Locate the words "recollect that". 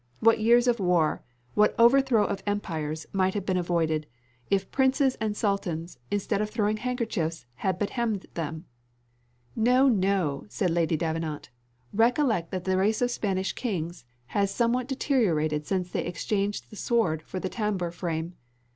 11.93-12.63